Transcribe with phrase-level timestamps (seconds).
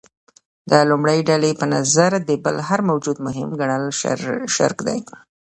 [0.69, 3.85] د لومړۍ ډلې په نظر د بل هر موجود مهم ګڼل
[4.55, 4.99] شرک دی.